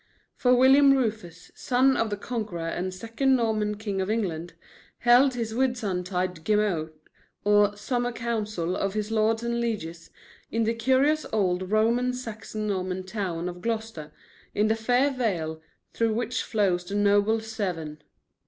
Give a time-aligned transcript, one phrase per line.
[0.35, 4.55] For William Rufus, son of the Conqueror and second Norman king of England,
[4.97, 6.89] held his Whitsuntide gemot,
[7.43, 10.09] or summer council of his lords and lieges,
[10.49, 14.11] in the curious old Roman Saxon Norman town of Gloucester,
[14.55, 15.61] in the fair vale
[15.93, 17.99] through which flows the noble Severn.